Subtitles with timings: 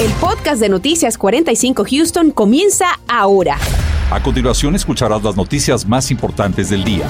[0.00, 3.58] El podcast de Noticias 45 Houston comienza ahora.
[4.12, 7.04] A continuación escucharás las noticias más importantes del día.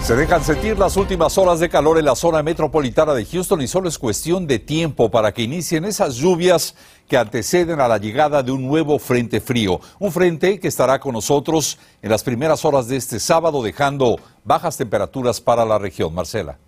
[0.00, 3.66] Se dejan sentir las últimas horas de calor en la zona metropolitana de Houston y
[3.66, 6.76] solo es cuestión de tiempo para que inicien esas lluvias
[7.08, 9.80] que anteceden a la llegada de un nuevo frente frío.
[9.98, 14.76] Un frente que estará con nosotros en las primeras horas de este sábado dejando bajas
[14.76, 16.14] temperaturas para la región.
[16.14, 16.58] Marcela.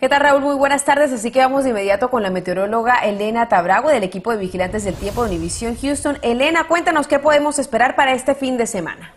[0.00, 0.42] ¿Qué tal Raúl?
[0.42, 1.12] Muy buenas tardes.
[1.12, 4.94] Así que vamos de inmediato con la meteoróloga Elena Tabrago del equipo de vigilantes del
[4.94, 6.18] tiempo de Univisión Houston.
[6.22, 9.12] Elena, cuéntanos qué podemos esperar para este fin de semana.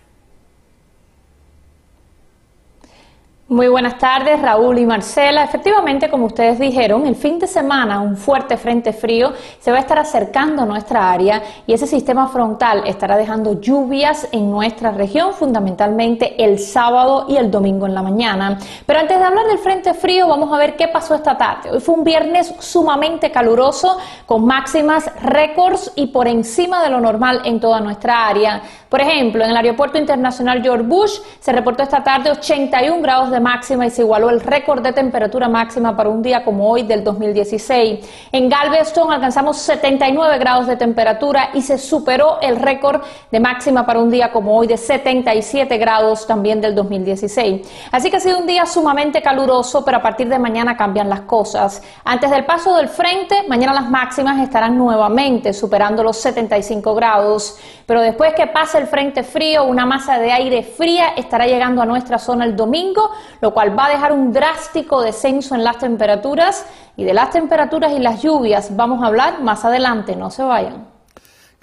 [3.51, 5.43] Muy buenas tardes, Raúl y Marcela.
[5.43, 9.81] Efectivamente, como ustedes dijeron, el fin de semana un fuerte frente frío se va a
[9.81, 15.33] estar acercando a nuestra área y ese sistema frontal estará dejando lluvias en nuestra región,
[15.33, 18.57] fundamentalmente el sábado y el domingo en la mañana.
[18.85, 21.71] Pero antes de hablar del frente frío, vamos a ver qué pasó esta tarde.
[21.71, 27.41] Hoy fue un viernes sumamente caluroso, con máximas récords y por encima de lo normal
[27.43, 28.61] en toda nuestra área.
[28.87, 33.40] Por ejemplo, en el Aeropuerto Internacional George Bush se reportó esta tarde 81 grados de
[33.41, 37.03] máxima y se igualó el récord de temperatura máxima para un día como hoy del
[37.03, 37.99] 2016.
[38.31, 43.99] En Galveston alcanzamos 79 grados de temperatura y se superó el récord de máxima para
[43.99, 47.67] un día como hoy de 77 grados también del 2016.
[47.91, 51.21] Así que ha sido un día sumamente caluroso, pero a partir de mañana cambian las
[51.21, 51.81] cosas.
[52.03, 58.01] Antes del paso del frente, mañana las máximas estarán nuevamente superando los 75 grados, pero
[58.01, 62.17] después que pase el frente frío, una masa de aire fría estará llegando a nuestra
[62.17, 66.65] zona el domingo, lo cual va a dejar un drástico descenso en las temperaturas
[66.97, 70.91] y de las temperaturas y las lluvias vamos a hablar más adelante, no se vayan.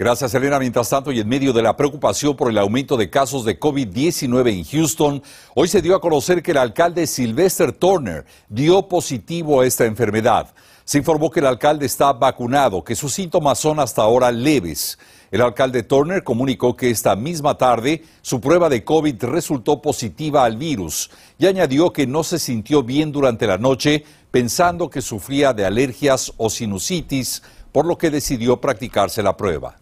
[0.01, 0.59] Gracias, Elena.
[0.59, 4.57] Mientras tanto, y en medio de la preocupación por el aumento de casos de COVID-19
[4.57, 5.21] en Houston,
[5.55, 10.53] hoy se dio a conocer que el alcalde Sylvester Turner dio positivo a esta enfermedad.
[10.85, 14.97] Se informó que el alcalde está vacunado, que sus síntomas son hasta ahora leves.
[15.31, 20.57] El alcalde Turner comunicó que esta misma tarde su prueba de COVID resultó positiva al
[20.57, 25.65] virus y añadió que no se sintió bien durante la noche pensando que sufría de
[25.65, 29.77] alergias o sinusitis, por lo que decidió practicarse la prueba.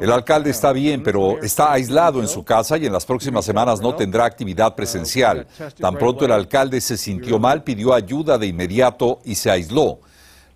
[0.00, 3.80] El alcalde está bien, pero está aislado en su casa y en las próximas semanas
[3.80, 5.46] no tendrá actividad presencial.
[5.78, 10.00] Tan pronto el alcalde se sintió mal, pidió ayuda de inmediato y se aisló.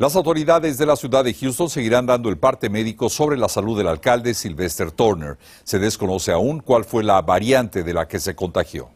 [0.01, 3.77] Las autoridades de la ciudad de Houston seguirán dando el parte médico sobre la salud
[3.77, 5.37] del alcalde Sylvester Turner.
[5.63, 8.89] Se desconoce aún cuál fue la variante de la que se contagió.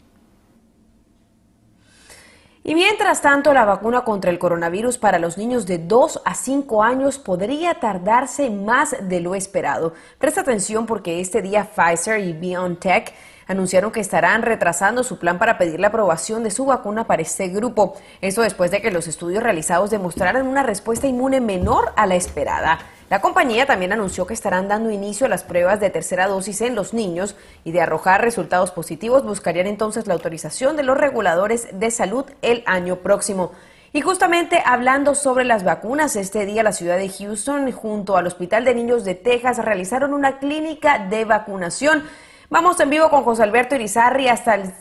[2.63, 6.83] Y mientras tanto, la vacuna contra el coronavirus para los niños de 2 a 5
[6.83, 9.93] años podría tardarse más de lo esperado.
[10.19, 13.13] Presta atención porque este día Pfizer y BioNTech
[13.47, 17.49] anunciaron que estarán retrasando su plan para pedir la aprobación de su vacuna para este
[17.49, 17.95] grupo.
[18.21, 22.79] Esto después de que los estudios realizados demostraran una respuesta inmune menor a la esperada.
[23.11, 26.75] La compañía también anunció que estarán dando inicio a las pruebas de tercera dosis en
[26.75, 31.91] los niños y de arrojar resultados positivos buscarían entonces la autorización de los reguladores de
[31.91, 33.53] salud el año próximo.
[33.93, 38.65] Y justamente hablando sobre las vacunas, este día la ciudad de Houston junto al Hospital
[38.65, 42.03] de Niños de Texas realizaron una clínica de vacunación.
[42.51, 44.73] Vamos en vivo con José Alberto Irizarri hasta el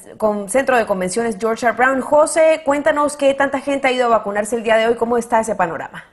[0.50, 1.72] Centro de Convenciones George.
[1.72, 2.02] Brown.
[2.02, 5.40] José, cuéntanos qué tanta gente ha ido a vacunarse el día de hoy, cómo está
[5.40, 6.04] ese panorama.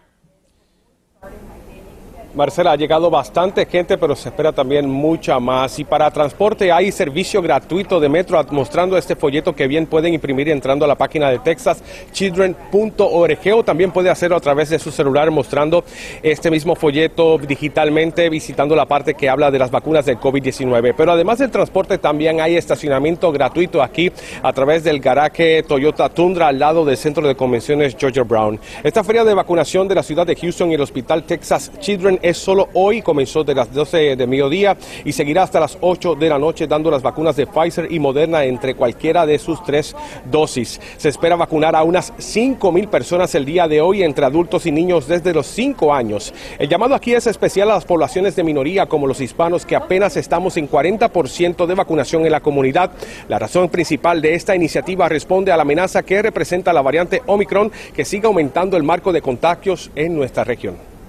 [2.34, 5.78] Marcela, ha llegado bastante gente, pero se espera también mucha más.
[5.78, 10.48] Y para transporte hay servicio gratuito de Metro mostrando este folleto que bien pueden imprimir
[10.48, 15.30] entrando a la página de texaschildren.org o también puede hacerlo a través de su celular
[15.30, 15.84] mostrando
[16.22, 20.94] este mismo folleto digitalmente visitando la parte que habla de las vacunas del COVID-19.
[20.96, 26.46] Pero además del transporte también hay estacionamiento gratuito aquí a través del garaje Toyota Tundra
[26.48, 28.60] al lado del Centro de Convenciones Georgia Brown.
[28.84, 32.38] Esta feria de vacunación de la ciudad de Houston y el Hospital Texas Children es
[32.38, 36.38] solo hoy, comenzó de las 12 de mediodía y seguirá hasta las 8 de la
[36.38, 39.94] noche dando las vacunas de Pfizer y Moderna entre cualquiera de sus tres
[40.30, 40.80] dosis.
[40.96, 44.72] Se espera vacunar a unas 5 mil personas el día de hoy entre adultos y
[44.72, 46.32] niños desde los 5 años.
[46.58, 50.16] El llamado aquí es especial a las poblaciones de minoría como los hispanos que apenas
[50.16, 52.90] estamos en 40% de vacunación en la comunidad.
[53.28, 57.72] La razón principal de esta iniciativa responde a la amenaza que representa la variante Omicron
[57.94, 60.99] que sigue aumentando el marco de contagios en nuestra región.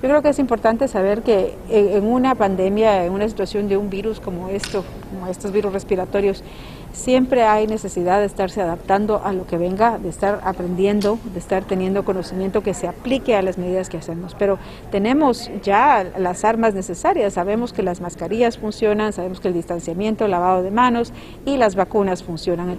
[0.00, 3.90] Yo creo que es importante saber que en una pandemia, en una situación de un
[3.90, 6.44] virus como esto, como estos virus respiratorios,
[6.92, 11.64] siempre hay necesidad de estarse adaptando a lo que venga, de estar aprendiendo, de estar
[11.64, 14.36] teniendo conocimiento que se aplique a las medidas que hacemos.
[14.38, 14.60] Pero
[14.92, 20.30] tenemos ya las armas necesarias, sabemos que las mascarillas funcionan, sabemos que el distanciamiento, el
[20.30, 21.12] lavado de manos
[21.44, 22.78] y las vacunas funcionan.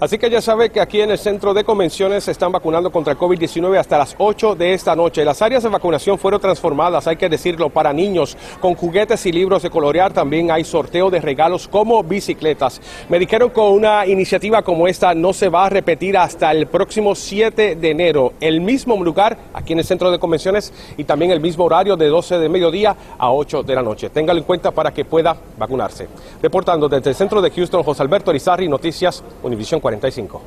[0.00, 3.14] Así que ya sabe que aquí en el centro de convenciones se están vacunando contra
[3.14, 5.24] el COVID-19 hasta las 8 de esta noche.
[5.24, 9.64] Las áreas de vacunación fueron transformadas, hay que decirlo, para niños, con juguetes y libros
[9.64, 10.12] de colorear.
[10.12, 12.80] También hay sorteo de regalos como bicicletas.
[13.08, 17.16] Me dijeron que una iniciativa como esta no se va a repetir hasta el próximo
[17.16, 18.34] 7 de enero.
[18.40, 22.06] El mismo lugar, aquí en el centro de convenciones, y también el mismo horario de
[22.06, 24.10] 12 de mediodía a 8 de la noche.
[24.10, 26.06] Téngalo en cuenta para que pueda vacunarse.
[26.40, 30.42] Reportando desde el centro de Houston, José Alberto Arizarri, Noticias, Univisión 45.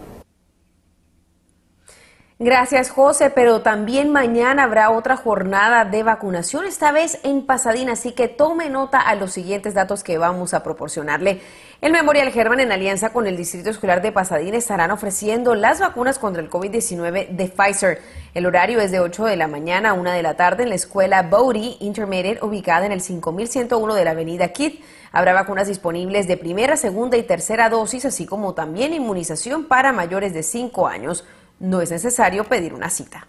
[2.38, 8.14] Gracias, José, pero también mañana habrá otra jornada de vacunación, esta vez en Pasadena, así
[8.14, 11.42] que tome nota a los siguientes datos que vamos a proporcionarle.
[11.82, 16.20] El Memorial German, en alianza con el Distrito Escolar de Pasadena, estarán ofreciendo las vacunas
[16.20, 18.00] contra el COVID-19 de Pfizer.
[18.36, 20.76] El horario es de 8 de la mañana a 1 de la tarde en la
[20.76, 24.76] escuela Bodie Intermediate, ubicada en el 5101 de la avenida Kidd.
[25.12, 30.36] Habrá vacunas disponibles de primera, segunda y tercera dosis, así como también inmunización para mayores
[30.36, 31.26] de 5 años.
[31.60, 33.26] No es necesario pedir una cita.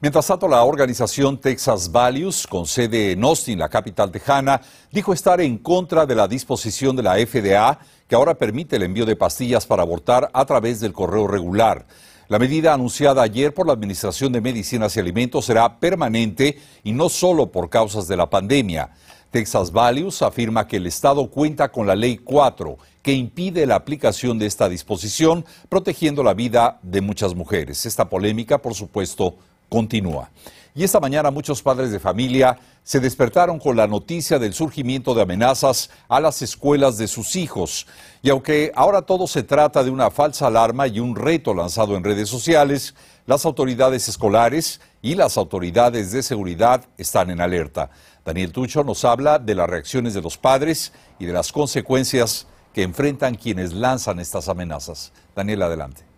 [0.00, 4.60] Mientras tanto, la organización Texas Values, con sede en Austin, la capital tejana,
[4.90, 9.06] dijo estar en contra de la disposición de la FDA que ahora permite el envío
[9.06, 11.86] de pastillas para abortar a través del correo regular.
[12.28, 17.08] La medida anunciada ayer por la Administración de Medicinas y Alimentos será permanente y no
[17.08, 18.90] solo por causas de la pandemia.
[19.30, 24.38] Texas Values afirma que el Estado cuenta con la Ley 4, que impide la aplicación
[24.38, 27.84] de esta disposición, protegiendo la vida de muchas mujeres.
[27.84, 29.36] Esta polémica, por supuesto,
[29.68, 30.30] continúa.
[30.76, 35.22] Y esta mañana muchos padres de familia se despertaron con la noticia del surgimiento de
[35.22, 37.86] amenazas a las escuelas de sus hijos.
[38.22, 42.02] Y aunque ahora todo se trata de una falsa alarma y un reto lanzado en
[42.02, 47.90] redes sociales, las autoridades escolares y las autoridades de seguridad están en alerta.
[48.24, 52.82] Daniel Tucho nos habla de las reacciones de los padres y de las consecuencias que
[52.82, 55.12] enfrentan quienes lanzan estas amenazas.
[55.36, 56.13] Daniel, adelante.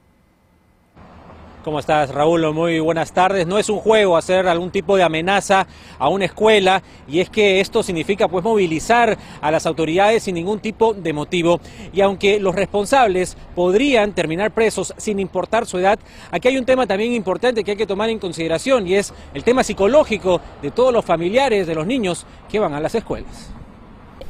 [1.66, 2.54] ¿Cómo estás, Raúl?
[2.54, 3.44] Muy buenas tardes.
[3.44, 5.66] No es un juego hacer algún tipo de amenaza
[5.98, 10.60] a una escuela y es que esto significa pues movilizar a las autoridades sin ningún
[10.60, 11.58] tipo de motivo
[11.92, 15.98] y aunque los responsables podrían terminar presos sin importar su edad,
[16.30, 19.42] aquí hay un tema también importante que hay que tomar en consideración y es el
[19.42, 23.50] tema psicológico de todos los familiares de los niños que van a las escuelas.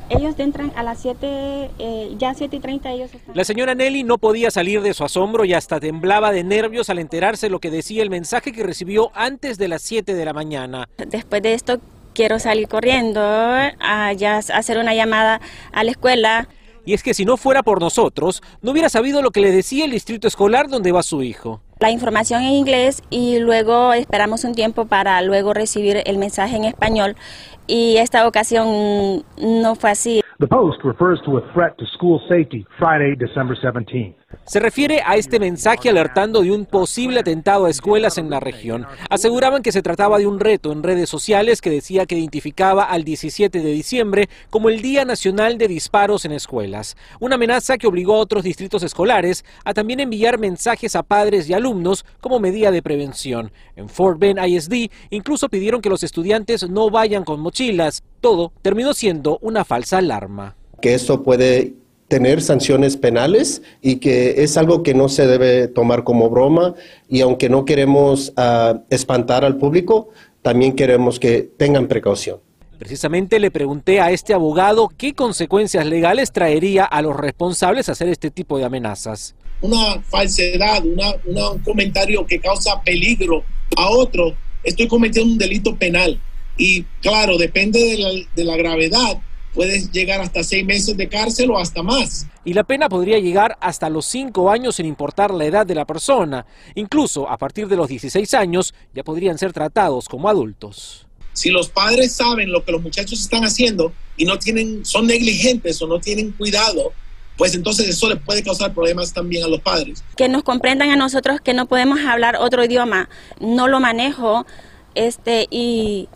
[0.08, 3.36] Ellos entran a las 7, eh, ya 7 y 30 ellos están.
[3.36, 7.00] La señora Nelly no podía salir de su asombro y hasta temblaba de nervios al
[7.00, 10.88] enterarse lo que decía el mensaje que recibió antes de las 7 de la mañana.
[10.98, 11.80] Después de esto
[12.14, 15.40] quiero salir corriendo a ya hacer una llamada
[15.72, 16.48] a la escuela.
[16.84, 19.84] Y es que si no fuera por nosotros, no hubiera sabido lo que le decía
[19.84, 21.60] el distrito escolar donde va su hijo.
[21.80, 26.64] La información en inglés y luego esperamos un tiempo para luego recibir el mensaje en
[26.64, 27.16] español
[27.66, 30.22] y esta ocasión no fue así.
[30.38, 34.14] The Post refers to a threat to school safety Friday, December 17th.
[34.46, 38.86] Se refiere a este mensaje alertando de un posible atentado a escuelas en la región.
[39.10, 43.02] Aseguraban que se trataba de un reto en redes sociales que decía que identificaba al
[43.02, 46.96] 17 de diciembre como el Día Nacional de Disparos en Escuelas.
[47.18, 51.54] Una amenaza que obligó a otros distritos escolares a también enviar mensajes a padres y
[51.54, 53.50] alumnos como medida de prevención.
[53.74, 58.04] En Fort Bend ISD incluso pidieron que los estudiantes no vayan con mochilas.
[58.20, 60.56] Todo terminó siendo una falsa alarma.
[60.80, 66.04] Que esto puede tener sanciones penales y que es algo que no se debe tomar
[66.04, 66.74] como broma
[67.08, 70.10] y aunque no queremos uh, espantar al público,
[70.42, 72.38] también queremos que tengan precaución.
[72.78, 78.30] Precisamente le pregunté a este abogado qué consecuencias legales traería a los responsables hacer este
[78.30, 79.34] tipo de amenazas.
[79.62, 83.42] Una falsedad, una, una, un comentario que causa peligro
[83.76, 86.20] a otro, estoy cometiendo un delito penal.
[86.58, 89.18] Y claro, depende de la, de la gravedad,
[89.56, 92.26] puedes llegar hasta seis meses de cárcel o hasta más.
[92.44, 95.86] Y la pena podría llegar hasta los cinco años sin importar la edad de la
[95.86, 96.44] persona.
[96.74, 101.06] Incluso a partir de los 16 años ya podrían ser tratados como adultos.
[101.32, 105.80] Si los padres saben lo que los muchachos están haciendo y no tienen, son negligentes
[105.80, 106.92] o no tienen cuidado,
[107.38, 110.04] pues entonces eso les puede causar problemas también a los padres.
[110.16, 113.08] Que nos comprendan a nosotros que no podemos hablar otro idioma,
[113.40, 114.46] no lo manejo,
[114.94, 116.08] este, y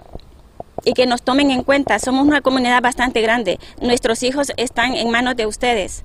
[0.85, 1.99] y que nos tomen en cuenta.
[1.99, 3.59] Somos una comunidad bastante grande.
[3.81, 6.05] Nuestros hijos están en manos de ustedes.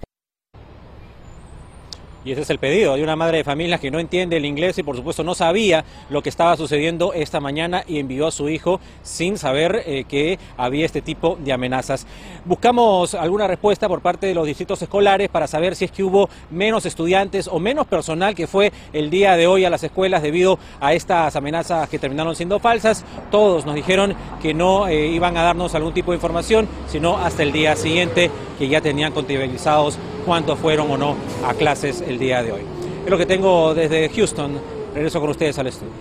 [2.26, 4.80] Y ese es el pedido de una madre de familia que no entiende el inglés
[4.80, 8.50] y por supuesto no sabía lo que estaba sucediendo esta mañana y envió a su
[8.50, 12.08] hijo sin saber eh, que había este tipo de amenazas.
[12.44, 16.28] Buscamos alguna respuesta por parte de los distritos escolares para saber si es que hubo
[16.50, 20.58] menos estudiantes o menos personal que fue el día de hoy a las escuelas debido
[20.80, 23.06] a estas amenazas que terminaron siendo falsas.
[23.30, 27.44] Todos nos dijeron que no eh, iban a darnos algún tipo de información, sino hasta
[27.44, 31.16] el día siguiente que ya tenían contabilizados cuántos fueron o no
[31.46, 32.62] a clases el día de hoy.
[33.06, 34.60] Es lo que tengo desde Houston.
[34.94, 35.94] Regreso con ustedes al estudio.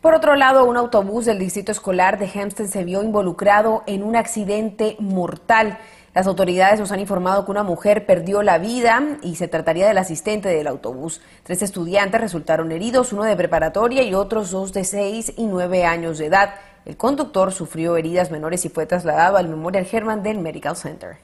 [0.00, 4.14] Por otro lado, un autobús del distrito escolar de Hempstead se vio involucrado en un
[4.14, 5.78] accidente mortal.
[6.14, 9.98] Las autoridades nos han informado que una mujer perdió la vida y se trataría del
[9.98, 11.20] asistente del autobús.
[11.42, 16.18] Tres estudiantes resultaron heridos, uno de preparatoria y otros dos de seis y nueve años
[16.18, 16.54] de edad.
[16.86, 21.16] El conductor sufrió heridas menores y fue trasladado al Memorial Hermann del Medical Center.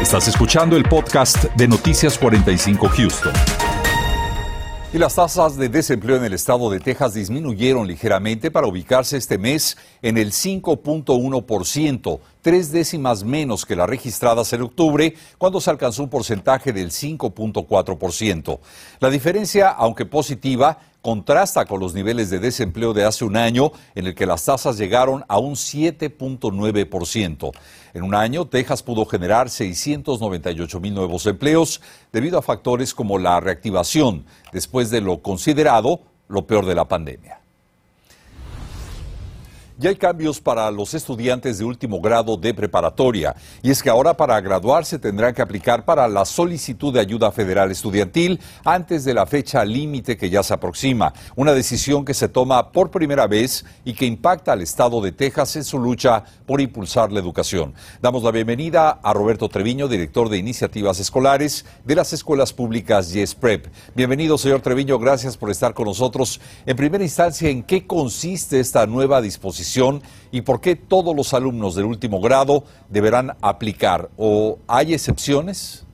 [0.00, 3.32] Estás escuchando el podcast de Noticias 45 Houston.
[4.94, 9.36] Y las tasas de desempleo en el estado de Texas disminuyeron ligeramente para ubicarse este
[9.36, 16.02] mes en el 5.1%, tres décimas menos que las registradas en octubre, cuando se alcanzó
[16.02, 18.60] un porcentaje del 5.4%.
[19.00, 24.08] La diferencia, aunque positiva, contrasta con los niveles de desempleo de hace un año, en
[24.08, 27.50] el que las tasas llegaron a un 7.9%.
[27.94, 31.80] En un año, Texas pudo generar 698 mil nuevos empleos
[32.12, 37.43] debido a factores como la reactivación después de lo considerado lo peor de la pandemia.
[39.76, 44.16] Ya hay cambios para los estudiantes de último grado de preparatoria, y es que ahora
[44.16, 49.26] para graduarse tendrán que aplicar para la solicitud de ayuda federal estudiantil antes de la
[49.26, 53.94] fecha límite que ya se aproxima, una decisión que se toma por primera vez y
[53.94, 57.74] que impacta al estado de Texas en su lucha por impulsar la educación.
[58.00, 63.34] Damos la bienvenida a Roberto Treviño, director de iniciativas escolares de las escuelas públicas Yes
[63.34, 63.66] Prep.
[63.96, 66.40] Bienvenido, señor Treviño, gracias por estar con nosotros.
[66.64, 69.63] En primera instancia, ¿en qué consiste esta nueva disposición?
[70.30, 75.86] Y por qué todos los alumnos del último grado deberán aplicar o hay excepciones?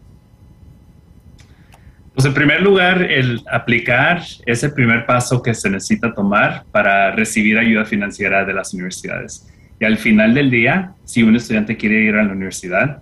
[2.15, 7.13] Pues en primer lugar, el aplicar es el primer paso que se necesita tomar para
[7.13, 9.47] recibir ayuda financiera de las universidades.
[9.79, 13.01] Y al final del día, si un estudiante quiere ir a la universidad,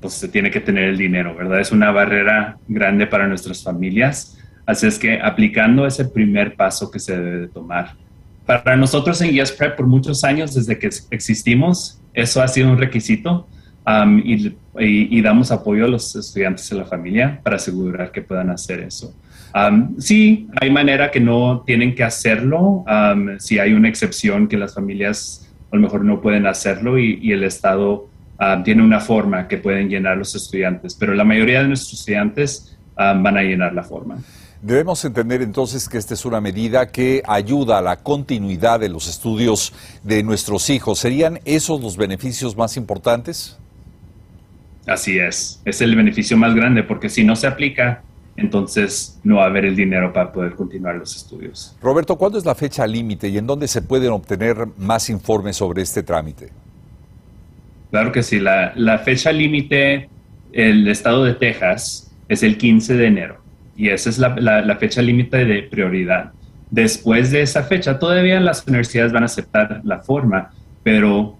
[0.00, 1.60] pues se tiene que tener el dinero, ¿verdad?
[1.60, 4.38] Es una barrera grande para nuestras familias.
[4.66, 7.94] Así es que aplicando es el primer paso que se debe de tomar.
[8.48, 12.78] Para nosotros en Yes Prep, por muchos años, desde que existimos, eso ha sido un
[12.78, 13.46] requisito
[13.86, 18.48] um, y, damos apoyo a los estudiantes y a la familia para asegurar que puedan
[18.48, 19.14] hacer eso.
[19.54, 24.56] Um, sí, hay manera que no tienen que hacerlo, um, si hay una excepción que
[24.56, 28.08] las familias a lo mejor no pueden hacerlo y, el Estado
[28.64, 33.36] tiene una forma que pueden llenar los estudiantes, pero la mayoría de nuestros estudiantes van
[33.36, 34.16] a llenar la forma.
[34.60, 39.08] Debemos entender entonces que esta es una medida que ayuda a la continuidad de los
[39.08, 39.72] estudios
[40.02, 40.98] de nuestros hijos.
[40.98, 43.56] ¿Serían esos los beneficios más importantes?
[44.84, 48.02] Así es, es el beneficio más grande porque si no se aplica,
[48.36, 51.76] entonces no va a haber el dinero para poder continuar los estudios.
[51.80, 55.82] Roberto, ¿cuándo es la fecha límite y en dónde se pueden obtener más informes sobre
[55.82, 56.48] este trámite?
[57.90, 60.08] Claro que sí, la, la fecha límite,
[60.52, 63.47] el estado de Texas, es el 15 de enero
[63.78, 66.32] y esa es la, fecha límite de prioridad.
[66.68, 70.50] Después de esa fecha, todavía las universidades van a aceptar la forma,
[70.82, 71.38] pero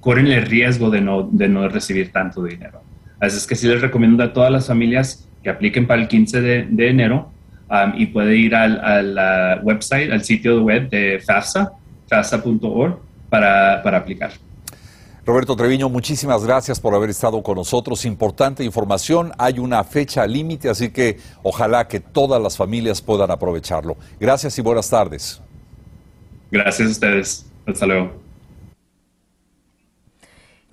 [0.00, 2.82] corren el riesgo de no, de no recibir tanto dinero.
[3.20, 6.40] Así es que sí les recomiendo a todas las familias que apliquen para el 15
[6.40, 7.30] de, enero
[7.94, 11.70] y puede ir al, website, al sitio web de FAFSA,
[12.08, 12.98] fafsa.org,
[13.30, 14.32] para, para aplicar.
[15.26, 18.04] Roberto Treviño, muchísimas gracias por haber estado con nosotros.
[18.04, 23.96] Importante información, hay una fecha límite, así que ojalá que todas las familias puedan aprovecharlo.
[24.20, 25.42] Gracias y buenas tardes.
[26.52, 27.46] Gracias a ustedes.
[27.66, 28.25] Hasta luego.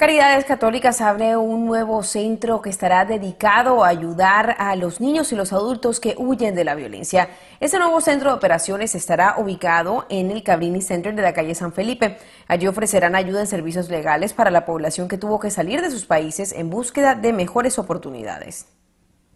[0.04, 5.38] Caridades Católicas abre un nuevo centro que estará dedicado a ayudar a los niños y
[5.38, 7.30] los adultos que huyen de la violencia.
[7.62, 11.72] Este nuevo centro de operaciones estará ubicado en el Cabrini Center de la calle San
[11.72, 12.18] Felipe.
[12.50, 16.04] Allí ofrecerán ayuda en servicios legales para la población que tuvo que salir de sus
[16.04, 18.66] países en búsqueda de mejores oportunidades.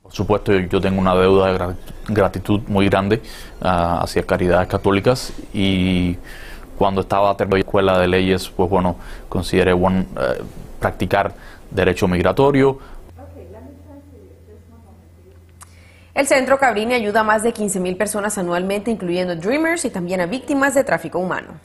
[0.03, 1.75] Por supuesto, yo tengo una deuda de
[2.09, 3.21] gratitud muy grande
[3.61, 6.17] ah, hacia Caridades Católicas y
[6.77, 8.95] cuando estaba en la escuela de leyes, pues bueno,
[9.27, 10.43] consideré bueno, eh,
[10.79, 11.33] practicar
[11.71, 12.79] derecho migratorio.
[16.13, 20.25] El Centro Cabrini ayuda a más de 15.000 personas anualmente, incluyendo Dreamers y también a
[20.25, 21.59] víctimas de tráfico humano.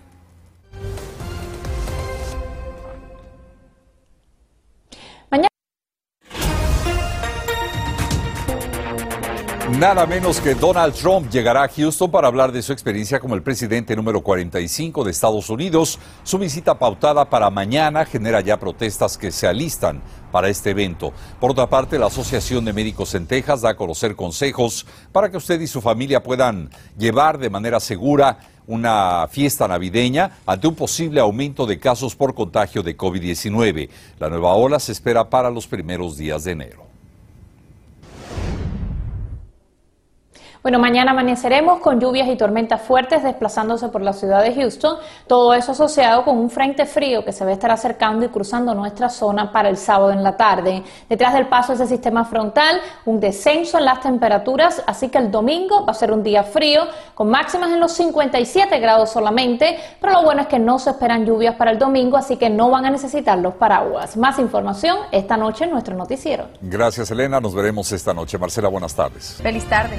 [9.82, 13.42] Nada menos que Donald Trump llegará a Houston para hablar de su experiencia como el
[13.42, 15.98] presidente número 45 de Estados Unidos.
[16.22, 21.12] Su visita pautada para mañana genera ya protestas que se alistan para este evento.
[21.40, 25.38] Por otra parte, la Asociación de Médicos en Texas da a conocer consejos para que
[25.38, 31.18] usted y su familia puedan llevar de manera segura una fiesta navideña ante un posible
[31.18, 33.88] aumento de casos por contagio de COVID-19.
[34.20, 36.91] La nueva ola se espera para los primeros días de enero.
[40.62, 45.54] Bueno, mañana amaneceremos con lluvias y tormentas fuertes desplazándose por la ciudad de Houston, todo
[45.54, 49.08] eso asociado con un frente frío que se va a estar acercando y cruzando nuestra
[49.08, 50.84] zona para el sábado en la tarde.
[51.08, 55.32] Detrás del paso de ese sistema frontal, un descenso en las temperaturas, así que el
[55.32, 56.82] domingo va a ser un día frío,
[57.16, 61.26] con máximas en los 57 grados solamente, pero lo bueno es que no se esperan
[61.26, 64.16] lluvias para el domingo, así que no van a necesitar los paraguas.
[64.16, 66.46] Más información esta noche en nuestro noticiero.
[66.60, 68.38] Gracias Elena, nos veremos esta noche.
[68.38, 69.40] Marcela, buenas tardes.
[69.42, 69.98] Feliz tarde.